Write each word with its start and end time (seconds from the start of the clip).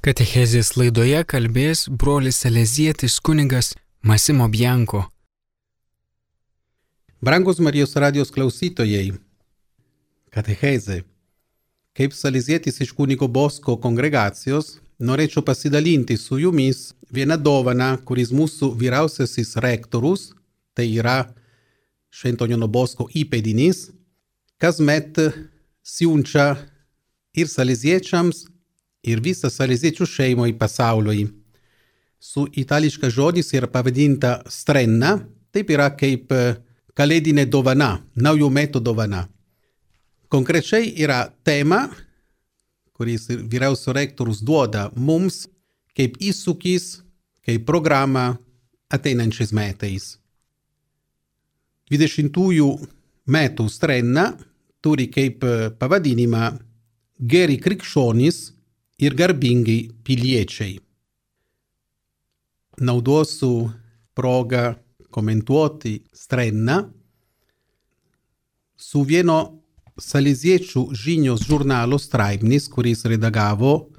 Katechezės 0.00 0.78
laidoje 0.80 1.18
kalbės 1.28 1.82
brolis 1.92 2.38
Salezietis 2.40 3.18
kunigas 3.20 3.74
Masimo 4.00 4.46
Bianko. 4.48 5.02
Brangus 7.20 7.58
Marijos 7.60 7.92
radijos 8.00 8.30
klausytojai, 8.32 9.10
katechezė. 10.32 11.02
Kaip 11.92 12.16
Salezietis 12.16 12.80
iš 12.80 12.94
kunigo 12.96 13.28
Bosko 13.28 13.74
kongregacijos, 13.76 14.78
norėčiau 14.96 15.44
pasidalinti 15.44 16.16
su 16.16 16.38
jumis 16.40 16.94
vieną 17.12 17.36
dovaną, 17.36 17.90
kuris 18.00 18.32
mūsų 18.32 18.70
vyriausiasis 18.80 19.58
rektorus, 19.60 20.30
tai 20.72 20.86
yra 20.94 21.26
Šventoniono 22.08 22.70
Bosko 22.72 23.10
įpėdinis, 23.12 23.90
kasmet 24.56 25.20
siunčia 25.84 26.54
ir 27.36 27.52
saleziečiams, 27.52 28.46
ir 29.02 29.20
visą 29.24 29.50
saleziečių 29.50 30.06
šeimoj 30.06 30.54
pasauliui. 30.58 31.28
Su 32.20 32.46
itališka 32.52 33.08
žodis 33.10 33.52
yra 33.56 33.68
pavadinta 33.70 34.40
strenna, 34.48 35.16
taip 35.52 35.70
yra 35.72 35.88
kaip 35.96 36.32
kalėdinė 36.96 37.46
dovana, 37.48 38.00
naujų 38.14 38.50
metų 38.52 38.82
dovana. 38.84 39.24
Konkrečiai 40.30 40.92
yra 41.00 41.24
tema, 41.44 41.88
kuris 42.92 43.26
vyriausio 43.30 43.94
rektorius 43.96 44.42
duoda 44.44 44.90
mums 44.94 45.46
kaip 45.96 46.20
įsūkis, 46.20 47.00
kaip 47.46 47.64
programa 47.66 48.34
ateinančiais 48.92 49.54
metais. 49.56 50.16
20 51.90 52.36
metų 53.26 53.66
strenna 53.72 54.26
turi 54.84 55.08
kaip 55.10 55.42
pavadinimą 55.80 56.52
Geri 57.20 57.58
krikščionys 57.60 58.36
ir 59.00 59.16
garbingai 59.16 59.88
piliečiai. 60.04 60.78
Naudosiu 62.80 63.70
progą 64.14 64.74
komentuoti 65.10 65.98
strenną 66.12 66.76
su 68.76 69.02
vieno 69.04 69.38
saleziečių 70.00 70.86
žinios 70.96 71.44
žurnalo 71.48 71.98
straipsnis, 72.00 72.68
kuris 72.72 73.04
redagavo 73.04 73.90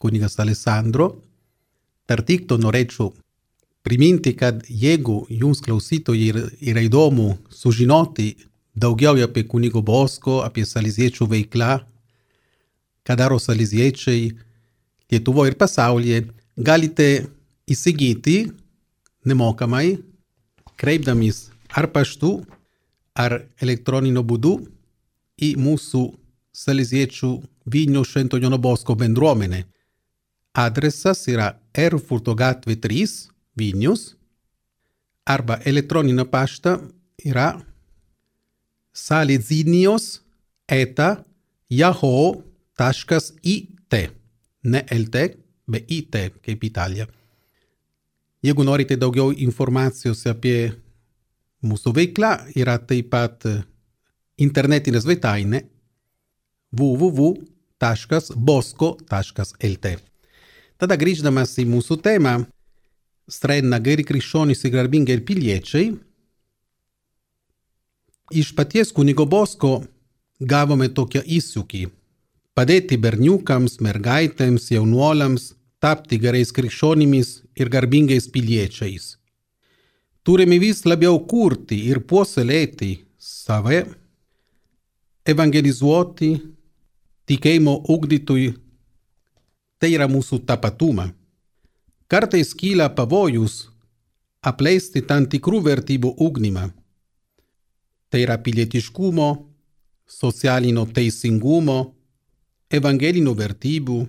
kunigas 0.00 0.38
Alessandro. 0.42 1.10
Tarp 2.06 2.30
to 2.48 2.58
norėčiau 2.58 3.12
priminti, 3.86 4.34
kad 4.34 4.64
jeigu 4.66 5.26
jums 5.30 5.60
klausytojai 5.62 6.48
yra 6.60 6.82
įdomu 6.82 7.36
sužinoti 7.50 8.34
daugiau 8.74 9.14
apie 9.22 9.44
kunigo 9.46 9.82
Bosko, 9.82 10.40
apie 10.42 10.64
saleziečių 10.66 11.28
veiklą, 11.30 11.78
ką 13.10 13.16
daro 13.18 13.38
saliziečiai 13.42 14.30
Lietuvoje 15.10 15.50
ir 15.50 15.56
pasaulyje, 15.58 16.18
galite 16.54 17.26
įsigyti 17.66 18.52
nemokamai, 19.26 19.98
kreipdamis 20.78 21.48
ar 21.74 21.88
paštu, 21.90 22.44
ar 23.18 23.40
elektroniniu 23.58 24.22
būdu 24.22 24.52
į 25.42 25.56
mūsų 25.58 26.04
saliziečių 26.54 27.30
Vilnių 27.74 28.04
Švento 28.06 28.38
Jono 28.38 28.58
Bosko 28.62 28.94
bendruomenę. 28.94 29.64
Adresas 30.54 31.26
yra 31.26 31.56
Erfurto 31.74 32.36
gatvė 32.38 32.76
3, 32.78 33.10
Vilnius, 33.58 34.12
arba 35.26 35.58
elektroninio 35.66 36.28
paštą 36.30 36.76
yra 37.26 37.48
salizinios 38.94 40.20
eta 40.70 41.16
yahoo.com 41.66 42.49
IT, 43.42 43.94
ne 44.64 44.84
LT, 44.90 45.16
bet 45.68 45.84
IT 45.90 46.16
kaip 46.44 46.64
Italija. 46.64 47.06
Jeigu 48.40 48.64
norite 48.64 48.96
daugiau 48.96 49.32
informacijos 49.36 50.26
apie 50.30 50.72
mūsų 51.60 51.92
veiklą, 51.92 52.38
yra 52.56 52.78
taip 52.80 53.10
pat 53.12 53.44
internetinė 54.40 55.00
svetainė 55.04 55.60
www.bosco.lt. 56.72 57.36
Tada 60.80 60.96
grįždamas 60.96 61.58
į 61.60 61.66
mūsų 61.68 62.00
temą, 62.00 62.48
strenna 63.28 63.78
geri 63.84 64.04
krikščionys 64.08 64.64
ir 64.64 64.72
garbingi 64.78 65.12
ir 65.12 65.20
piliečiai, 65.28 65.92
iš 68.32 68.54
paties 68.56 68.88
kunigo 68.96 69.26
Bosko 69.28 69.84
gavome 70.40 70.88
tokią 70.88 71.20
įsūkį– 71.28 71.88
padėti 72.56 72.98
berniukams, 73.00 73.78
mergaitėms, 73.80 74.70
jaunuoliams 74.74 75.54
tapti 75.80 76.18
gerais 76.20 76.52
krikščionimis 76.52 77.40
ir 77.56 77.70
garbingais 77.72 78.28
piliečiais. 78.28 79.16
Turime 80.22 80.58
vis 80.60 80.84
labiau 80.84 81.18
kurti 81.24 81.78
ir 81.88 82.02
puoselėti 82.04 82.90
save, 83.16 83.86
evangelizuoti, 85.24 86.34
tikėjimo 87.30 87.76
ugdytui, 87.94 88.50
tai 89.80 89.94
yra 89.96 90.08
mūsų 90.10 90.42
tapatumą. 90.48 91.08
Kartais 92.10 92.52
kyla 92.58 92.90
pavojus 92.92 93.70
apleisti 94.42 95.02
tam 95.06 95.26
tikrų 95.30 95.62
vertybių 95.68 96.14
ugnimą. 96.26 96.66
Tai 98.10 98.20
yra 98.20 98.36
pilietiškumo, 98.42 99.28
socialinio 100.10 100.84
teisingumo, 100.90 101.78
evangelinių 102.70 103.34
vertybių, 103.36 104.00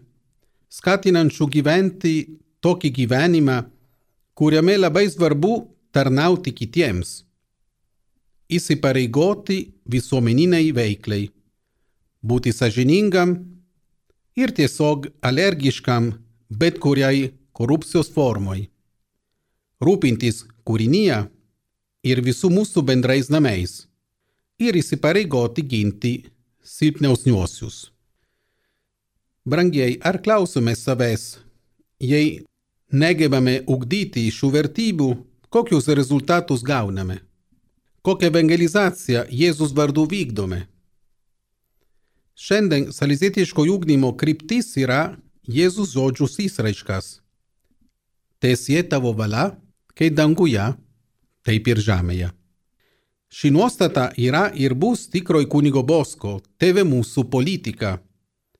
skatinančių 0.71 1.47
gyventi 1.55 2.15
tokį 2.61 2.91
gyvenimą, 2.99 3.57
kuriame 4.37 4.77
labai 4.77 5.07
svarbu 5.09 5.53
tarnauti 5.91 6.53
kitiems, 6.55 7.23
įsipareigoti 8.51 9.59
visuomeniniai 9.91 10.71
veiklai, 10.75 11.23
būti 12.21 12.53
sažiningam 12.53 13.35
ir 14.37 14.53
tiesiog 14.55 15.09
alergiškam 15.25 16.11
bet 16.49 16.79
kuriai 16.83 17.31
korupcijos 17.57 18.11
formai, 18.13 18.67
rūpintis 19.81 20.43
kūrinyje 20.67 21.23
ir 22.07 22.21
visų 22.25 22.51
mūsų 22.53 22.83
bendrais 22.85 23.31
namais 23.33 23.85
ir 24.61 24.77
įsipareigoti 24.77 25.65
ginti 25.65 26.13
silpniausniuosius. 26.61 27.89
Brangiai, 29.43 29.97
ar 30.01 30.19
klausome 30.21 30.75
savęs, 30.77 31.39
jei 31.97 32.43
negebame 32.93 33.63
ugdyti 33.65 34.27
šių 34.29 34.49
vertybių, 34.53 35.07
kokius 35.49 35.87
rezultatus 35.97 36.61
gauname? 36.61 37.17
Kokią 38.05 38.29
evangelizaciją 38.29 39.23
Jėzus 39.33 39.73
vardu 39.73 40.05
vykdome? 40.05 40.67
Šiandien 42.37 42.91
salizietiško 42.93 43.65
ugdymo 43.73 44.11
kryptis 44.13 44.75
yra 44.77 45.15
Jėzus 45.49 45.95
žodžius 45.95 46.37
įsraiškas. 46.45 47.09
Tesie 48.37 48.83
tavo 48.85 49.09
valia, 49.17 49.55
kai 49.97 50.11
danguje, 50.13 50.69
taip 51.41 51.65
ir 51.65 51.81
žemėje. 51.81 52.29
Ši 53.33 53.49
nuostata 53.57 54.11
yra 54.21 54.51
ir 54.53 54.77
bus 54.77 55.07
tikroji 55.09 55.49
kunigo 55.49 55.81
Bosko, 55.81 56.37
tėvė 56.61 56.85
mūsų 56.85 57.25
politika– 57.33 57.97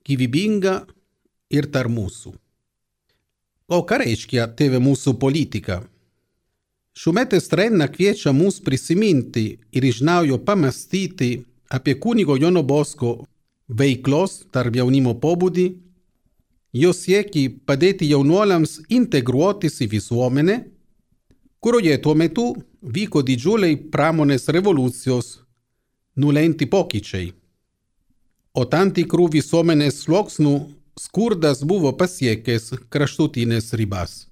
gyvybinga 0.08 0.82
ir 1.52 1.68
tarp 1.72 1.92
mūsų. 1.94 2.34
O 3.72 3.80
ką 3.88 4.02
reiškia 4.02 4.50
tėvė 4.58 4.82
mūsų 4.84 5.16
politika? 5.20 5.82
Šiumetės 6.92 7.48
trena 7.48 7.88
kviečia 7.88 8.34
mus 8.36 8.60
prisiminti 8.60 9.46
ir 9.72 9.86
iš 9.88 10.02
naujo 10.04 10.42
pamastyti 10.44 11.46
apie 11.72 11.96
kunigo 11.96 12.36
Jono 12.36 12.64
Bosko 12.68 13.14
veiklos 13.72 14.42
tarp 14.52 14.76
jaunimo 14.76 15.14
pobūdį, 15.24 15.68
jo 16.84 16.92
siekį 16.92 17.46
padėti 17.68 18.10
jaunuoliams 18.12 18.82
integruotis 18.92 19.80
į 19.86 19.88
visuomenę, 19.96 20.58
kurioje 21.64 21.98
tuo 22.04 22.16
metu 22.16 22.48
vyko 22.82 23.24
didžiuliai 23.24 23.80
pramonės 23.94 24.50
revoliucijos 24.52 25.38
nulemti 26.20 26.68
pokyčiai 26.68 27.32
o 28.54 28.66
tam 28.68 28.92
tikrų 28.92 29.30
visuomenės 29.38 30.04
sluoksnių 30.06 30.56
skurdas 31.00 31.64
buvo 31.64 31.94
pasiekęs 31.96 32.74
kraštutinės 32.92 33.74
ribas. 33.80 34.28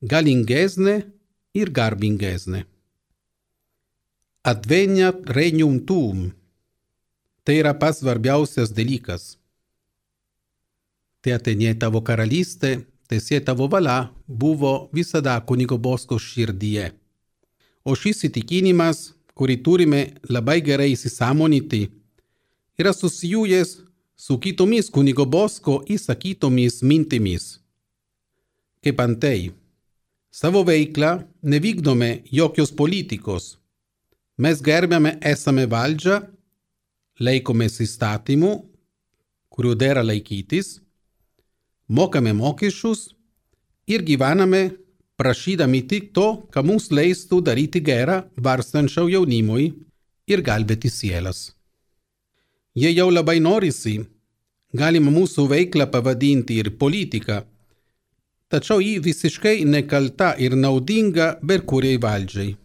galingesnė 0.01 1.03
ir 1.55 1.71
garbingesnė. 1.71 2.65
Adveniat 4.43 5.29
regnum 5.37 5.81
tuum. 5.85 6.31
Tai 7.45 7.57
yra 7.61 7.75
pats 7.77 8.01
svarbiausias 8.01 8.73
dalykas. 8.73 9.37
Te 11.21 11.35
atenie 11.37 11.75
tavo 11.77 12.01
karalystė, 12.01 12.87
tesie 13.09 13.41
tavo 13.45 13.69
valia 13.69 14.09
buvo 14.27 14.89
visada 14.97 15.37
kunigo 15.45 15.77
Bosko 15.77 16.17
širdyje. 16.17 16.95
O 17.85 17.93
šis 17.93 18.25
įtikinimas, 18.29 19.13
kurį 19.37 19.57
turime 19.65 20.03
labai 20.29 20.61
gerai 20.65 20.95
įsisamonyti, 20.95 21.91
yra 22.81 22.93
susijęs 22.97 23.77
su 24.17 24.39
kitomis 24.41 24.89
kunigo 24.89 25.27
Bosko 25.29 25.83
įsakytomis 25.85 26.81
mintimis. 26.81 27.59
Kaip 28.81 29.01
antai, 29.05 29.53
savo 30.31 30.65
veiklą 30.67 31.19
nevykdome 31.43 32.23
jokios 32.31 32.73
politikos, 32.73 33.61
Mes 34.41 34.63
gerbiame 34.65 35.19
esame 35.21 35.67
valdžią, 35.69 36.15
laikomės 37.21 37.75
įstatymų, 37.85 38.53
kurių 39.53 39.73
dėra 39.83 40.01
laikytis, 40.01 40.79
mokame 41.99 42.33
mokesčius 42.39 43.11
ir 43.85 44.01
gyvename 44.09 44.63
prašydami 45.21 45.83
tik 45.91 46.09
to, 46.17 46.29
ką 46.49 46.65
mums 46.65 46.89
leistų 46.89 47.43
daryti 47.51 47.83
gerą 47.85 48.23
varstančiau 48.47 49.11
jaunimui 49.13 49.67
ir 50.33 50.41
gelbėti 50.47 50.89
sielas. 50.89 51.51
Jei 52.73 52.97
jau 52.97 53.11
labai 53.13 53.43
norisi, 53.45 53.99
galima 54.73 55.13
mūsų 55.13 55.51
veiklą 55.53 55.91
pavadinti 55.93 56.57
ir 56.63 56.79
politika, 56.81 57.43
tačiau 58.51 58.81
ji 58.83 58.99
visiškai 58.99 59.63
nekalta 59.65 60.35
ir 60.39 60.57
naudinga 60.59 61.37
bet 61.43 61.65
kuriai 61.71 62.01
valdžiai. 62.03 62.57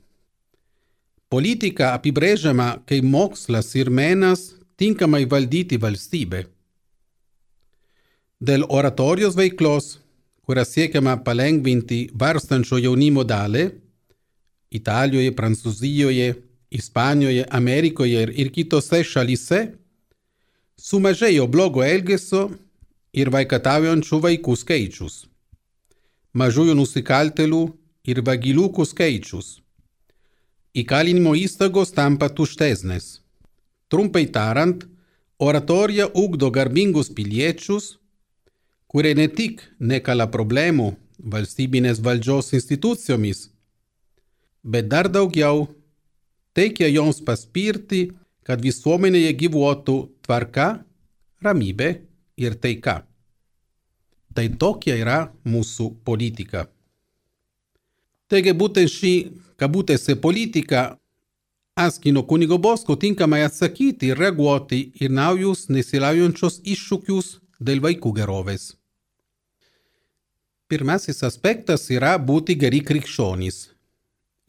Politika 1.30 1.94
apibrėžiama 1.98 2.68
kaip 2.90 3.06
mokslas 3.06 3.74
ir 3.76 3.90
menas 3.90 4.52
tinkamai 4.78 5.26
valdyti 5.30 5.78
valstybę. 5.82 6.46
Dėl 8.46 8.66
oratorijos 8.70 9.38
veiklos, 9.38 9.96
kuria 10.46 10.66
siekiama 10.68 11.16
palengvinti 11.26 12.06
varstančio 12.14 12.78
jaunimo 12.82 13.24
dalį 13.26 13.66
Italijoje, 14.76 15.32
Prancūzijoje, 15.32 16.36
Ispanijoje, 16.76 17.46
Amerikoje 17.50 18.26
ir, 18.26 18.32
ir 18.36 18.52
kitose 18.52 19.04
šalyse, 19.08 19.62
sumažėjo 20.76 21.46
blogo 21.48 21.84
elgesio 21.86 22.50
ir 23.16 23.32
vaikataujančių 23.32 24.20
vaikų 24.26 24.56
skaičius, 24.60 25.22
mažųjų 26.36 26.76
nusikaltelių 26.78 27.64
ir 28.12 28.22
vagiliukų 28.28 28.86
skaičius 28.86 29.56
įkalinimo 30.76 31.32
įstaigos 31.40 31.94
tampa 31.96 32.28
tuštesnės. 32.28 33.22
Trumpai 33.88 34.26
tariant, 34.28 34.84
oratorija 35.40 36.10
ugdo 36.12 36.50
garbingus 36.52 37.12
piliečius, 37.16 37.96
kurie 38.92 39.14
ne 39.16 39.28
tik 39.32 39.64
nekala 39.80 40.28
problemų 40.32 40.92
valstybinės 41.32 42.02
valdžios 42.04 42.52
institucijomis, 42.60 43.48
bet 44.64 44.92
dar 44.92 45.08
daugiau 45.08 45.68
teikia 46.56 46.92
joms 46.92 47.22
paspirti, 47.24 48.10
kad 48.46 48.62
visuomenėje 48.62 49.32
gyvuotų 49.40 49.98
tvarka, 50.28 50.84
ramybė 51.42 51.90
ir 52.38 52.60
taika. 52.62 53.06
Tai 54.36 54.50
tokia 54.60 54.98
yra 55.00 55.20
mūsų 55.48 55.94
politika. 56.04 56.66
Taigi 58.28 58.52
būtent 58.58 58.92
šį 58.92 59.14
kabutėse 59.62 60.18
politika 60.20 60.98
askino 61.80 62.24
kunigo 62.28 62.58
Bosko 62.58 62.98
tinkamai 63.00 63.46
atsakyti 63.46 64.12
ir 64.12 64.20
reaguoti 64.20 64.82
į 65.00 65.12
naujus 65.12 65.70
nesilaujančios 65.72 66.60
iššūkius 66.64 67.38
dėl 67.60 67.80
vaikų 67.86 68.12
gerovės. 68.20 68.74
Pirmasis 70.68 71.22
aspektas 71.24 71.88
yra 71.94 72.16
būti 72.18 72.58
geri 72.60 72.82
krikščionys. 72.84 73.70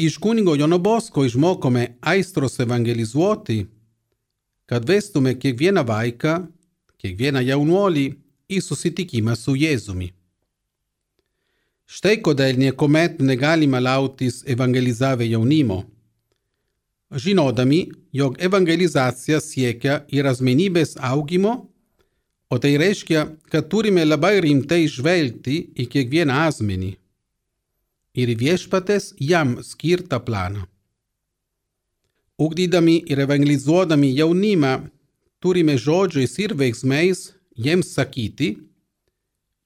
Iš 0.02 0.18
kunigo 0.18 0.56
Jono 0.56 0.78
Bosko 0.82 1.24
išmokome 1.24 1.86
aistros 2.00 2.58
evangelizuoti, 2.60 3.66
kad 4.66 4.88
vestume 4.88 5.36
kiekvieną 5.38 5.84
vaiką, 5.86 6.38
kiekvieną 6.98 7.44
jaunuolį 7.44 8.06
į 8.48 8.60
susitikimą 8.62 9.34
su 9.38 9.56
Jėzumi. 9.58 10.12
Štai 11.86 12.16
kodėl 12.18 12.58
niekuomet 12.58 13.20
negalima 13.22 13.78
lautis 13.78 14.42
evangelizavę 14.46 15.26
jaunimo. 15.28 15.84
Žinodami, 17.14 17.84
jog 18.12 18.40
evangelizacija 18.42 19.38
siekia 19.40 20.00
ir 20.10 20.26
asmenybės 20.26 20.96
augimo, 20.98 21.68
o 22.50 22.58
tai 22.58 22.74
reiškia, 22.82 23.26
kad 23.50 23.68
turime 23.70 24.02
labai 24.04 24.40
rimtai 24.42 24.86
žvelgti 24.90 25.60
į 25.78 25.86
kiekvieną 25.92 26.40
asmenį 26.48 26.96
ir 28.16 28.32
viešpatės 28.40 29.12
jam 29.20 29.58
skirtą 29.62 30.18
planą. 30.26 30.66
Ugdydami 32.36 32.98
ir 33.06 33.22
evangelizuodami 33.22 34.10
jaunimą, 34.16 34.74
turime 35.40 35.78
žodžiais 35.78 36.34
ir 36.42 36.52
veiksmais 36.58 37.35
jiems 37.56 37.92
sakyti, 37.96 38.56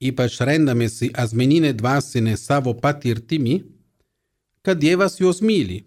ypač 0.01 0.39
rendamėsi 0.47 1.11
asmeninė 1.19 1.75
dvasinė 1.77 2.37
savo 2.41 2.75
patirtimi, 2.75 3.61
kad 4.65 4.81
Dievas 4.81 5.19
juos 5.21 5.41
myli, 5.45 5.83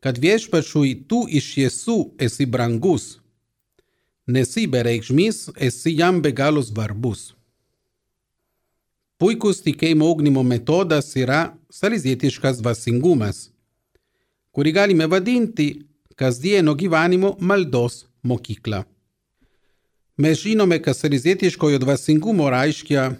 kad 0.00 0.18
viešpačiui 0.20 0.94
tu 1.08 1.24
iš 1.28 1.52
tiesų 1.54 1.96
esi 2.22 2.46
brangus, 2.46 3.16
nesi 4.26 4.66
bereikšmis, 4.70 5.50
esi 5.56 5.96
jam 5.96 6.20
be 6.22 6.32
galo 6.32 6.62
svarbus. 6.62 7.32
Puikus 9.16 9.62
tikėjimo 9.64 10.10
ugdymo 10.12 10.42
metodas 10.44 11.14
yra 11.16 11.54
salizietiškas 11.72 12.60
dvasingumas, 12.60 13.46
kurį 14.52 14.74
galime 14.76 15.06
vadinti 15.08 15.70
kasdieno 16.16 16.74
gyvenimo 16.76 17.36
maldos 17.40 18.04
mokykla. 18.22 18.84
Mes 20.16 20.38
žinome, 20.42 20.82
kad 20.82 20.96
sarizietiškojo 20.96 21.78
dvasingumo 21.78 22.50
reiškia 22.50 23.10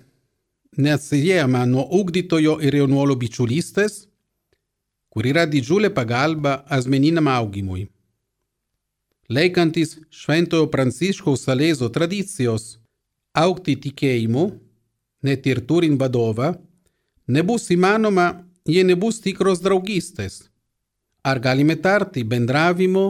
neatsiejama 0.76 1.64
nuo 1.66 1.88
ugdytojo 1.98 2.54
ir 2.64 2.74
jaunuolio 2.74 3.16
bičiulystės, 3.20 4.06
kur 5.12 5.28
yra 5.28 5.44
didžiulė 5.44 5.90
pagalba 5.92 6.62
asmeniniam 6.72 7.28
augimui. 7.28 7.84
Laikantis 9.28 9.98
Šventojo 10.08 10.70
Pranciškaus 10.72 11.44
Salėzo 11.44 11.90
tradicijos 11.92 12.78
aukti 13.36 13.76
tikėjimu, 13.76 14.46
net 15.20 15.46
ir 15.52 15.60
turint 15.68 16.00
vadovą, 16.00 16.54
nebus 17.28 17.68
įmanoma, 17.76 18.26
jei 18.64 18.88
nebus 18.88 19.20
tikros 19.20 19.60
draugystės. 19.60 20.46
Ar 21.20 21.44
galime 21.44 21.76
tarti 21.76 22.24
bendravimo, 22.24 23.06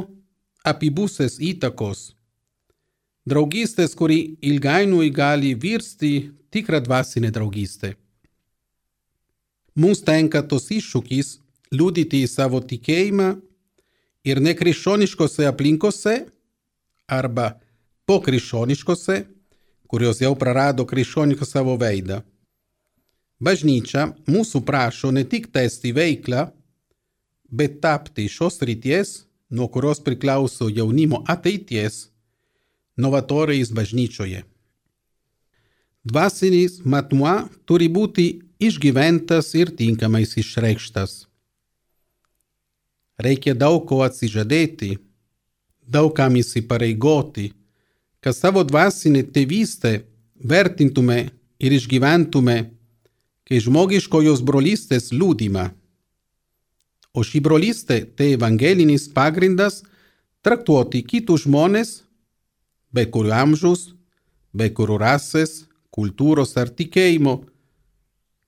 apibusės 0.64 1.38
įtakos 1.38 2.15
draugystės, 3.26 3.94
kuri 3.98 4.38
ilgainiui 4.42 5.10
gali 5.10 5.54
virsti 5.54 6.30
tikrą 6.54 6.80
dvasinę 6.80 7.32
draugystę. 7.34 7.94
Mums 9.76 10.00
tenka 10.06 10.40
tos 10.42 10.70
iššūkis 10.72 11.34
liudyti 11.74 12.22
savo 12.30 12.62
tikėjimą 12.64 13.34
ir 14.24 14.40
nekrikščioniškose 14.40 15.44
aplinkose 15.50 16.14
arba 17.06 17.50
pokrikščioniškose, 18.08 19.18
kurios 19.90 20.22
jau 20.22 20.32
prarado 20.38 20.86
krikščionišką 20.88 21.46
savo 21.46 21.76
veidą. 21.78 22.22
Bažnyčia 23.42 24.06
mūsų 24.32 24.62
prašo 24.64 25.10
ne 25.12 25.26
tik 25.28 25.50
tęsti 25.52 25.92
veiklą, 25.92 26.46
bet 27.52 27.82
tapti 27.84 28.30
šios 28.32 28.62
ryties, 28.64 29.26
nuo 29.50 29.68
kurios 29.68 30.00
priklauso 30.00 30.70
jaunimo 30.72 31.20
ateities 31.28 32.06
novatoriais 32.96 33.72
bažnyčioje. 33.72 34.42
Dvasinis 36.06 36.80
matmuo 36.84 37.48
turi 37.66 37.88
būti 37.90 38.26
išgyventas 38.62 39.54
ir 39.54 39.72
tinkamai 39.76 40.22
išreikštas. 40.22 41.26
reikia 43.18 43.54
daug 43.54 43.86
ko 43.88 44.02
atsižadėti, 44.04 44.98
daug 45.88 46.12
kam 46.16 46.36
įsipareigoti, 46.36 47.52
kad 48.20 48.36
savo 48.36 48.64
dvasinę 48.64 49.22
tėvystę 49.32 50.02
vertintume 50.36 51.30
ir 51.58 51.72
išgyventume, 51.72 52.56
kai 53.46 53.60
žmogiškojos 53.62 54.42
brolystės 54.42 55.12
liūdimą. 55.14 55.70
O 57.16 57.22
ši 57.24 57.40
brolystė 57.40 58.02
tai 58.16 58.34
evangelinis 58.36 59.06
pagrindas 59.08 59.80
traktuoti 60.44 61.00
kitus 61.06 61.46
žmonės, 61.46 62.02
be 62.96 63.04
kurių 63.12 63.34
amžiaus, 63.36 63.90
be 64.56 64.70
kurių 64.72 64.96
rasės, 65.02 65.66
kultūros 65.92 66.56
ar 66.60 66.72
tikėjimo, 66.72 67.42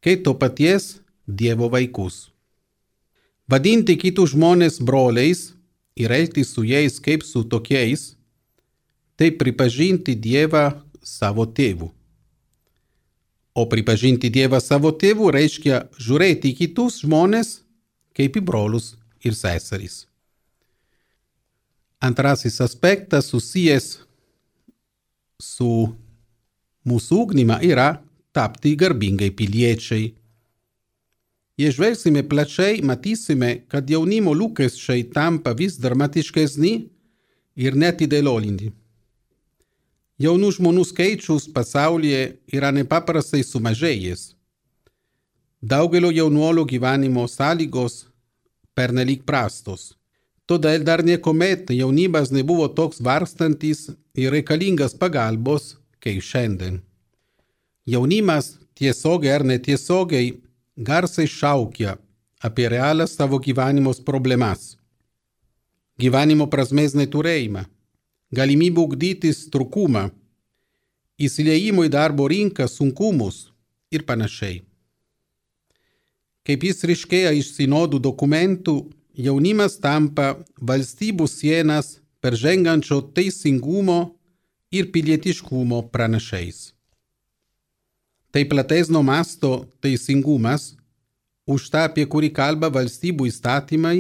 kaip 0.04 0.24
to 0.24 0.34
paties 0.40 0.98
Dievo 1.28 1.68
vaikus. 1.68 2.30
Vadinti 3.48 3.98
kitus 4.00 4.32
žmonės 4.32 4.78
broliais 4.80 5.50
ir 5.96 6.12
elgtis 6.12 6.54
su 6.54 6.64
jais 6.64 6.96
kaip 7.04 7.24
su 7.24 7.44
tokiais, 7.44 8.14
tai 9.16 9.30
pripažinti 9.36 10.14
Dievą 10.16 10.80
savo 11.04 11.44
tėvų. 11.44 11.90
O 13.58 13.64
pripažinti 13.68 14.30
Dievą 14.32 14.60
savo 14.62 14.92
tėvų 14.94 15.32
reiškia 15.34 15.86
žiūrėti 16.00 16.54
kitus 16.56 17.02
žmonės 17.02 17.58
kaip 18.16 18.36
į 18.38 18.44
brolius 18.44 18.92
ir 19.24 19.34
seserys. 19.36 20.06
Antrasis 22.00 22.60
aspektas 22.62 23.32
susijęs 23.32 23.96
su 25.38 25.94
mūsų 26.82 27.16
ugnima 27.22 27.60
yra 27.62 28.00
tapti 28.34 28.72
garbingai 28.74 29.30
piliečiai. 29.30 30.08
Jei 31.58 31.74
žvelgsime 31.74 32.24
plačiai, 32.26 32.80
matysime, 32.82 33.64
kad 33.70 33.86
jaunimo 33.90 34.34
lūkesčiai 34.34 35.04
tampa 35.14 35.54
vis 35.58 35.78
dramatiškesni 35.78 36.72
ir 37.58 37.78
netidėliolinti. 37.78 38.72
Jaunų 40.18 40.50
žmonių 40.56 40.84
skaičius 40.86 41.46
pasaulyje 41.54 42.22
yra 42.50 42.72
nepaprastai 42.74 43.44
sumažėjęs. 43.46 44.32
Daugelio 45.62 46.10
jaunuolio 46.14 46.66
gyvenimo 46.66 47.26
sąlygos 47.30 48.08
pernelyg 48.74 49.22
prastos. 49.26 49.92
Todėl 50.50 50.82
dar 50.82 51.04
niekuomet 51.06 51.70
jaunimas 51.70 52.30
nebuvo 52.34 52.66
toks 52.74 53.02
varstantis 53.04 53.86
ir 54.18 54.34
reikalingas 54.34 54.96
pagalbos, 54.98 55.76
kaip 56.02 56.22
šiandien. 56.22 56.80
Jaunimas 57.86 58.56
tiesiogiai 58.78 59.34
ar 59.38 59.44
netiesiogiai 59.46 60.34
garsiai 60.88 61.30
šaukia 61.30 61.96
apie 62.42 62.68
realias 62.68 63.16
savo 63.18 63.38
gyvenimos 63.38 64.02
problemas. 64.04 64.76
Gyvenimo 65.98 66.46
prasmės 66.46 66.94
neturėjimą, 66.94 67.64
galimybę 68.30 68.84
ugdytis 68.84 69.48
trūkumą, 69.50 70.04
įsileimo 71.18 71.86
į 71.88 71.90
darbo 71.90 72.28
rinką 72.30 72.68
sunkumus 72.70 73.48
ir 73.90 74.04
panašiai. 74.06 74.60
Kaip 76.46 76.62
jis 76.64 76.86
ryškėja 76.86 77.32
iš 77.36 77.50
sinodų 77.56 77.98
dokumentų, 78.00 78.76
jaunimas 79.18 79.74
tampa 79.82 80.36
valstybių 80.62 81.26
sienas 81.28 81.98
peržengančio 82.20 83.00
teisingumo 83.14 84.00
ir 84.70 84.90
pilietiškumo 84.92 85.82
pranašais. 85.92 86.72
Tai 88.30 88.44
platesnio 88.48 89.02
masto 89.02 89.52
teisingumas, 89.80 90.74
už 91.48 91.70
tą, 91.72 91.86
apie 91.88 92.04
kurį 92.04 92.28
kalba 92.36 92.68
valstybių 92.68 93.30
įstatymai 93.30 93.98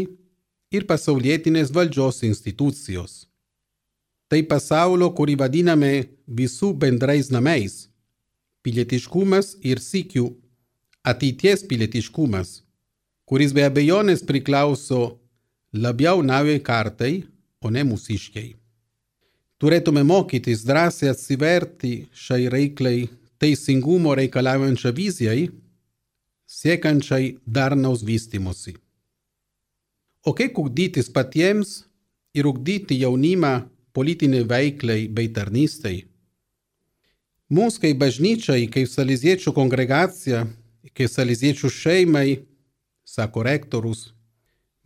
ir 0.74 0.84
pasaulietinės 0.84 1.72
valdžios 1.72 2.20
institucijos. 2.28 3.24
Tai 4.28 4.42
pasaulio, 4.44 5.08
kurį 5.16 5.38
vadiname 5.40 5.92
visų 6.28 6.74
bendrais 6.76 7.30
namais- 7.32 7.88
pilietiškumas 8.62 9.56
ir 9.64 9.80
sikių 9.80 10.26
ateities 11.02 11.64
pilietiškumas, 11.64 12.62
kuris 13.24 13.54
be 13.56 13.64
abejonės 13.64 14.20
priklauso 14.28 15.18
labiau 15.72 16.20
naujai 16.22 16.60
kartai, 16.60 17.24
o 17.62 17.70
ne 17.70 17.84
mūsiškiai. 17.86 18.56
Turėtume 19.58 20.04
mokytis 20.06 20.62
drąsiai 20.66 21.10
atsiverti 21.10 21.92
šiai 22.14 22.46
reiklai 22.52 23.08
teisingumo 23.42 24.14
reikalaujančią 24.18 24.92
vizijai, 24.94 25.48
siekiančiai 26.46 27.32
darnaus 27.46 28.04
vystimusi. 28.06 28.76
O 30.26 30.34
kaip 30.34 30.58
ugdytis 30.58 31.10
patiems 31.10 31.82
ir 32.34 32.46
ugdyti 32.46 33.00
jaunimą 33.02 33.52
politiniai 33.94 34.46
veiklai 34.46 35.00
bei 35.10 35.30
tarnystai? 35.34 36.04
Mūsų 37.48 37.82
kaip 37.86 37.98
bažnyčiai, 38.02 38.66
kaip 38.68 38.90
saliziečių 38.92 39.54
kongregacija, 39.56 40.44
kaip 40.92 41.10
saliziečių 41.10 41.70
šeimai, 41.72 42.42
sako 43.08 43.42
rektorius, 43.46 44.10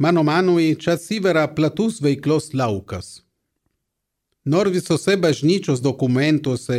mano 0.02 0.22
manui, 0.26 0.74
čia 0.82 0.96
atsiveria 0.96 1.46
platus 1.56 2.00
veiklos 2.02 2.50
laukas. 2.58 3.22
Nors 4.44 4.74
visose 4.74 5.14
bažnyčios 5.24 5.82
dokumentuose 5.86 6.78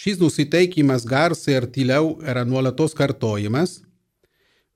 šis 0.00 0.18
nusiteikimas 0.20 1.06
garsiai 1.08 1.56
ir 1.60 1.66
tyliau 1.74 2.10
yra 2.30 2.44
nuolatos 2.44 2.92
kartojimas, 2.98 3.80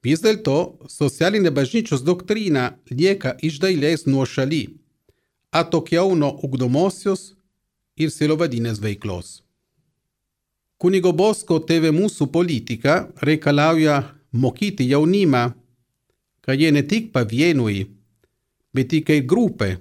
vis 0.05 0.23
dėlto 0.25 0.57
socialinė 0.99 1.53
bažnyčios 1.59 2.05
doktrina 2.09 2.65
lieka 2.91 3.35
iš 3.49 3.61
dailės 3.65 4.07
nuo 4.09 4.25
šaly, 4.25 4.63
atokiau 5.53 6.15
nuo 6.21 6.33
ugdomosios 6.47 7.35
ir 7.97 8.13
silovadinės 8.17 8.81
veiklos. 8.81 9.43
Kunigo 10.81 11.13
Bosko 11.17 11.61
tėvė 11.69 11.93
mūsų 11.97 12.31
politika 12.33 12.97
reikalauja 13.25 14.03
mokyti 14.33 14.89
jaunimą, 14.91 15.53
kad 16.47 16.61
jie 16.61 16.71
ne 16.73 16.83
tik 16.87 17.13
pavienui, 17.13 17.85
bet 18.75 18.93
tik 18.95 19.11
kaip 19.11 19.29
grupė 19.29 19.77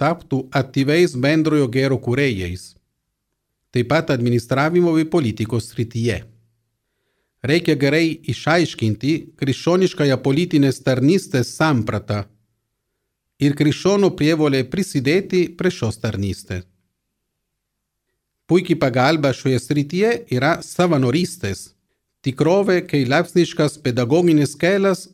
taptų 0.00 0.46
aktyviais 0.56 1.16
bendrojo 1.20 1.68
gero 1.68 2.00
kūrėjais 2.00 2.70
taip 3.70 3.88
pat 3.88 4.10
administravimo 4.10 4.92
bei 4.94 5.06
politikos 5.06 5.70
srityje. 5.70 6.18
Reikia 7.46 7.76
gerai 7.80 8.18
išaiškinti 8.28 9.12
krikščioniškąją 9.40 10.18
politinės 10.24 10.82
tarnystės 10.84 11.54
sampratą 11.56 12.24
ir 13.40 13.54
krikščionų 13.56 14.10
prievolė 14.18 14.66
prisidėti 14.68 15.46
prie 15.56 15.72
šios 15.72 15.96
tarnystės. 16.02 16.66
Puikiai 18.50 18.76
pagalba 18.82 19.30
šioje 19.32 19.60
srityje 19.62 20.10
yra 20.34 20.56
savanorystės, 20.66 21.70
tikrovė, 22.26 22.80
kai 22.90 23.04
lapsniškas 23.06 23.78
pedagoginis 23.78 24.56
kelias 24.58 25.06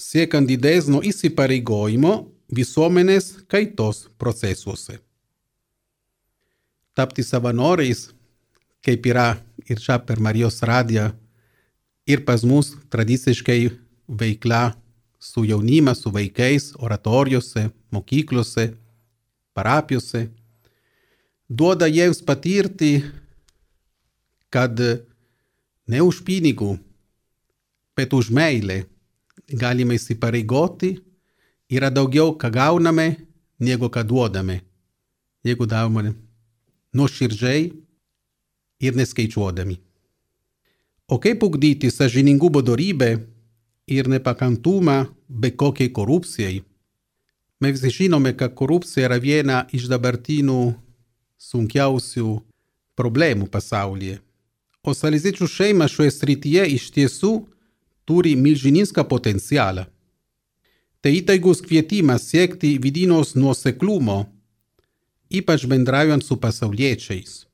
siekiant 0.00 0.48
didesnio 0.48 1.02
įsipareigojimo 1.04 2.12
visuomenės 2.54 3.32
kaitos 3.48 4.06
procesuose 4.18 5.00
tapti 6.94 7.22
savanoriais, 7.24 8.10
kaip 8.84 9.06
yra 9.08 9.36
ir 9.68 9.80
čia 9.80 9.98
per 10.04 10.20
Marijos 10.20 10.60
radiją, 10.62 11.10
ir 12.06 12.24
pas 12.26 12.44
mus 12.44 12.74
tradiciškai 12.92 13.70
veikla 14.08 14.72
su 15.22 15.44
jaunime, 15.46 15.94
su 15.94 16.10
vaikais, 16.12 16.72
oratorijose, 16.76 17.70
mokyklose, 17.94 18.72
parapijose, 19.54 20.26
duoda 21.48 21.86
jiems 21.86 22.22
patirti, 22.26 23.02
kad 24.52 24.76
ne 25.88 26.00
už 26.02 26.20
pinigų, 26.26 26.74
bet 27.96 28.12
už 28.12 28.32
meilę 28.34 28.82
galime 29.48 29.96
įsipareigoti, 29.98 30.96
yra 31.72 31.90
daugiau, 31.90 32.34
ką 32.38 32.50
gauname, 32.52 33.16
negu 33.60 33.88
ką 33.90 34.04
duodame. 34.06 34.60
Jeigu 35.42 35.66
davome 35.66 36.14
nuoširdžiai 36.94 37.72
ir 38.82 38.96
neskaičiuodami. 38.96 39.78
O 41.08 41.18
kaip 41.18 41.42
ugdyti 41.42 41.90
sažiningumo 41.90 42.62
dorybę 42.62 43.18
ir 43.86 44.08
nepakantumą 44.08 45.06
be 45.28 45.50
kokiai 45.50 45.90
korupcijai? 45.92 46.62
Mes 47.60 47.82
žinome, 47.82 48.32
kad 48.36 48.54
korupcija 48.54 49.06
yra 49.06 49.18
viena 49.22 49.64
iš 49.70 49.86
dabartinių 49.90 50.74
sunkiausių 51.38 52.40
problemų 52.98 53.46
pasaulyje. 53.50 54.18
O 54.82 54.94
saliziečių 54.94 55.46
šeima 55.46 55.86
šioje 55.86 56.10
srityje 56.10 56.64
iš 56.74 56.88
tiesų 56.94 57.32
turi 58.04 58.36
milžinišką 58.36 59.04
potencialą. 59.08 59.86
Tai 61.02 61.10
įtaigus 61.18 61.62
kvietimas 61.64 62.28
siekti 62.30 62.76
vidinios 62.78 63.34
nuoseklumo 63.34 64.20
ypač 65.32 65.64
bendraujant 65.66 66.22
su 66.24 66.36
pasauliečiais. 66.36 67.46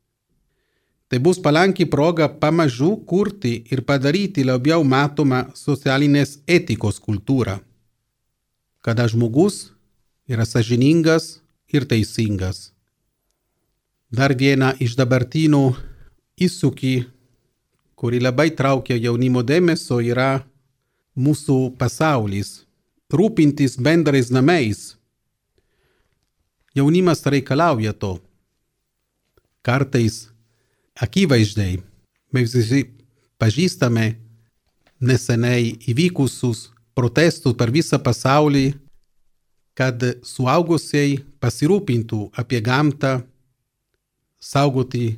Tai 1.09 1.19
bus 1.25 1.39
palanki 1.41 1.87
proga 1.87 2.27
pamažu 2.29 2.91
kurti 3.09 3.53
ir 3.73 3.81
padaryti 3.89 4.45
labiau 4.45 4.85
matomą 4.85 5.41
socialinės 5.55 6.39
etikos 6.47 7.01
kultūrą. 7.01 7.61
kada 8.89 9.05
žmogus 9.09 9.75
yra 10.33 10.45
sažiningas 10.47 11.43
ir 11.69 11.85
teisingas. 11.85 12.73
Dar 14.09 14.33
viena 14.33 14.73
iš 14.81 14.95
dabartinių 14.97 15.65
įsūkį, 16.41 16.95
kuri 17.99 18.21
labai 18.23 18.53
traukia 18.55 18.95
jaunimo 19.03 19.43
dėmesio, 19.43 19.99
yra 19.99 20.45
mūsų 21.19 21.75
pasaulis. 21.81 22.63
Rūpintis 23.11 23.79
bendrais 23.81 24.29
namais. 24.31 24.93
Jaunimas 26.77 27.25
reikalauja 27.27 27.95
to. 27.97 28.19
Kartais 29.67 30.29
akivaizdžiai 30.95 31.81
mes 32.37 32.55
visi 32.55 32.85
pažįstame 33.41 34.07
neseniai 35.01 35.73
įvykusius 35.91 36.69
protestus 36.95 37.57
per 37.59 37.73
visą 37.75 37.99
pasaulį, 37.99 38.67
kad 39.79 40.03
suaugusiai 40.27 41.19
pasirūpintų 41.43 42.23
apie 42.39 42.63
gamtą, 42.63 43.19
saugoti 44.39 45.17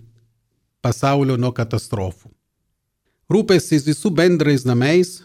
pasaulio 0.81 1.37
nuo 1.41 1.53
katastrofų. 1.53 2.31
Rūpestis 3.31 3.85
visų 3.87 4.11
bendrais 4.11 4.65
namais, 4.67 5.21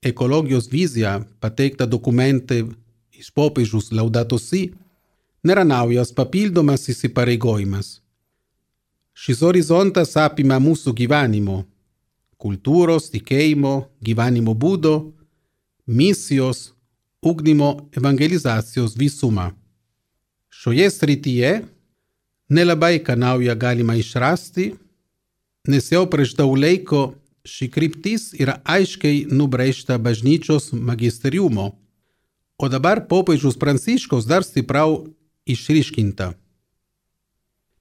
ekologijos 0.00 0.70
vizija 0.72 1.18
pateikta 1.44 1.84
dokumentai 1.84 2.62
iš 3.12 3.28
popiežius 3.36 3.90
Laudato 3.92 4.38
Si, 4.40 4.70
nėra 5.44 5.64
naujas 5.68 6.12
papildomas 6.16 6.88
įsipareigojimas. 6.88 7.98
Šis 9.12 9.42
horizontas 9.44 10.16
apima 10.16 10.56
mūsų 10.56 10.94
gyvenimo 10.96 11.62
kultūros, 12.40 13.10
tikėjimo, 13.12 13.74
gyvenimo 14.04 14.54
būdo, 14.56 14.94
misijos, 15.86 16.72
ugdymo, 17.24 17.86
evangelizacijos 17.96 18.96
visumą. 19.00 19.50
Šioje 20.48 20.88
srityje 20.92 21.52
nelabai 22.48 22.98
ką 23.04 23.16
naują 23.20 23.54
galima 23.56 23.96
išrasti, 24.00 24.72
nes 25.68 25.92
jau 25.92 26.04
prieš 26.08 26.34
daug 26.40 26.56
laiko 26.56 27.14
ši 27.44 27.68
kryptis 27.68 28.32
yra 28.40 28.58
aiškiai 28.64 29.26
nubrėžta 29.28 29.98
bažnyčios 30.00 30.72
magisteriumo, 30.72 31.74
o 32.56 32.68
dabar 32.72 33.04
popiežius 33.08 33.58
Pranciškaus 33.60 34.24
dar 34.24 34.44
stipriau 34.46 35.04
išryškinta. 35.44 36.32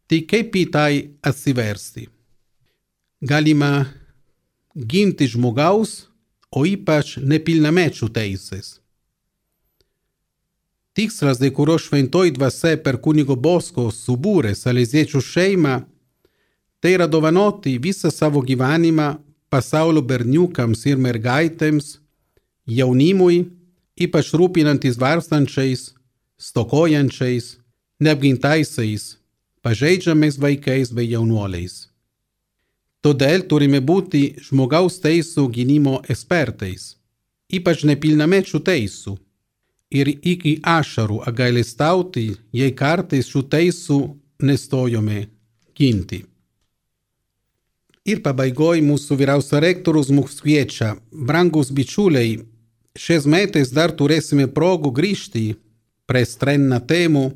Tai 0.07 0.19
kaip 0.27 0.55
į 0.59 0.65
tai 0.73 0.93
atsiversti? 1.23 2.09
Galima 3.23 3.87
ginti 4.75 5.29
žmogaus, 5.31 6.09
o 6.53 6.67
ypač 6.67 7.15
nepilnamečių 7.17 8.09
teisės. 8.13 8.77
Tikslas, 10.93 11.39
dėl 11.41 11.49
kurio 11.55 11.79
šventoji 11.81 12.35
dvasia 12.35 12.75
per 12.77 12.99
kunigo 13.01 13.33
Bosko 13.33 13.87
subūrė 13.89 14.51
saleziečių 14.53 15.21
šeimą, 15.25 15.79
tai 16.77 16.91
yra 16.93 17.07
dovanoti 17.09 17.79
visą 17.81 18.11
savo 18.13 18.43
gyvenimą 18.45 19.15
pasaulio 19.53 20.01
berniukams 20.09 20.81
ir 20.89 20.97
mergaitėms, 21.05 21.97
jaunimui, 22.65 23.43
ypač 24.05 24.31
rūpinantis 24.33 24.97
varstančiais, 24.97 25.91
stokojančiais, 26.41 27.57
neapgintaisiais, 28.01 29.03
pažeidžiamais 29.61 30.39
vaikais 30.41 30.89
bei 30.97 31.11
jaunuoliais. 31.13 31.75
Todėl 33.03 33.45
turime 33.51 33.83
būti 33.83 34.23
žmogaus 34.47 34.97
teisų 35.03 35.45
gynimo 35.53 35.99
ekspertais, 36.09 36.95
ypač 37.53 37.83
nepilnamečių 37.85 38.63
teisų, 38.69 39.17
ir 39.93 40.09
iki 40.33 40.57
ašarų 40.65 41.21
agailestauti, 41.29 42.27
jei 42.57 42.73
kartais 42.73 43.29
šių 43.29 43.43
teisų 43.53 43.99
nestojome 44.47 45.27
ginti. 45.77 46.23
Ir 48.03 48.19
pabaigoj 48.23 48.81
mūsų 48.83 49.15
vyriausio 49.19 49.61
rektorius 49.63 50.09
mus 50.11 50.41
kviečia, 50.43 50.97
brangus 51.11 51.71
bičiuliai, 51.71 52.41
šiais 52.99 53.23
metais 53.29 53.71
dar 53.71 53.93
turėsime 53.95 54.49
progų 54.51 54.91
grįžti 54.91 55.45
prie 56.09 56.25
strenna 56.27 56.81
temų, 56.83 57.29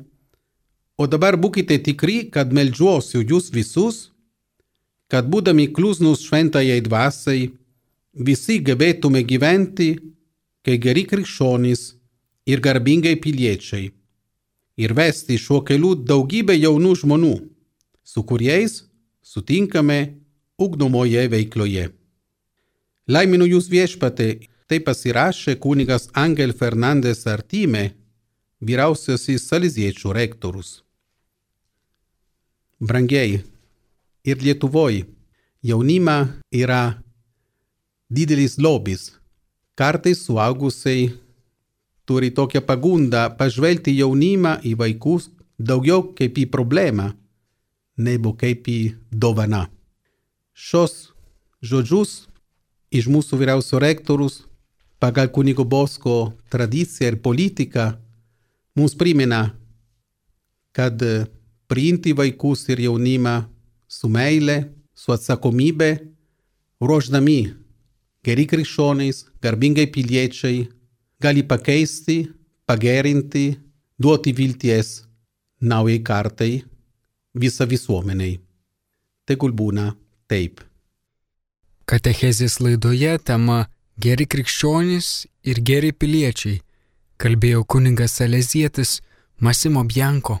o 0.98 1.06
dabar 1.06 1.38
būkite 1.40 1.78
tikri, 1.86 2.28
kad 2.28 2.52
melžiuosiu 2.52 3.24
jūs 3.24 3.48
visus 3.54 4.08
kad 5.08 5.28
būdami 5.32 5.70
klusnus 5.72 6.22
šventajai 6.28 6.80
dvasiai, 6.84 7.48
visi 8.12 8.58
gebėtume 8.64 9.24
gyventi 9.24 9.94
kaip 10.66 10.82
geri 10.84 11.04
krikščionys 11.08 11.84
ir 12.48 12.60
garbingai 12.64 13.14
piliečiai 13.22 13.88
ir 14.78 14.94
vesti 14.94 15.38
šiuo 15.40 15.62
keliu 15.66 15.94
daugybę 15.96 16.54
jaunų 16.54 16.92
žmonių, 17.02 17.34
su 18.04 18.22
kuriais 18.22 18.82
sutinkame 19.24 19.98
ugdomoje 20.58 21.28
veikloje. 21.32 21.88
Laiminu 23.08 23.46
jūs 23.48 23.70
viešpatė, 23.72 24.48
tai 24.68 24.80
pasirašė 24.84 25.56
kunigas 25.62 26.10
Angel 26.12 26.52
Fernandės 26.52 27.24
Artime, 27.30 27.94
vyriausiasis 28.60 29.46
saliziečių 29.48 30.12
rektorius. 30.12 30.82
Brangiai, 32.78 33.40
ir 34.28 34.42
Lietuvoj 34.44 35.06
jaunimą 35.64 36.18
yra 36.52 36.82
didelis 38.10 38.58
lobis. 38.58 39.14
Kartais 39.78 40.20
suaugusiai 40.26 41.08
turi 42.06 42.30
tokią 42.34 42.62
pagundą 42.66 43.28
pažvelgti 43.38 43.94
jaunimą 43.98 44.58
į 44.66 44.74
vaikus 44.80 45.30
daugiau 45.58 46.02
kaip 46.18 46.38
į 46.38 46.46
problemą, 46.50 47.12
negu 47.96 48.34
kaip 48.38 48.68
į 48.68 48.80
dovaną. 49.10 49.66
Šios 50.58 51.12
žodžius 51.62 52.26
iš 52.90 53.06
mūsų 53.06 53.38
vyriausio 53.38 53.78
rektorius 53.78 54.40
pagal 54.98 55.30
kunigo 55.30 55.62
Bosko 55.62 56.32
tradiciją 56.50 57.12
ir 57.12 57.18
politiką 57.22 57.92
mums 58.74 58.96
primena, 58.98 59.52
kad 60.74 60.98
priimti 61.70 62.10
vaikus 62.10 62.64
ir 62.72 62.82
jaunimą 62.88 63.36
su 63.86 64.10
meile, 64.10 64.56
su 64.98 65.14
atsakomybė, 65.14 65.92
ruoždami 66.82 67.38
geri 68.26 68.48
krikščionys, 68.50 69.28
garbingai 69.38 69.86
piliečiai, 69.94 70.66
gali 71.22 71.46
pakeisti, 71.46 72.18
pagerinti, 72.66 73.46
duoti 73.94 74.34
vilties 74.34 75.04
naujai 75.62 76.02
kartai, 76.02 76.52
visą 77.38 77.66
visuomeniai. 77.70 78.40
Tegul 79.22 79.54
būna 79.54 79.92
taip. 80.28 80.60
Katechezės 81.88 82.60
laidoje 82.60 83.16
tema 83.24 83.66
Geri 83.98 84.28
krikščionys 84.30 85.26
ir 85.50 85.58
geri 85.70 85.90
piliečiai 85.92 86.60
kalbėjo 87.18 87.64
kuningas 87.64 88.18
Salezietis 88.20 89.00
Masimo 89.42 89.82
Bianko. 89.84 90.38